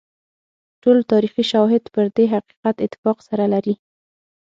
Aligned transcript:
ټول 0.81 0.97
تاریخي 1.11 1.43
شواهد 1.51 1.83
پر 1.93 2.05
دې 2.15 2.25
حقیقت 2.35 2.75
اتفاق 2.85 3.17
سره 3.29 3.45
لري. 3.53 3.75